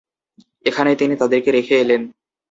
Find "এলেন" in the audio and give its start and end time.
1.79-2.01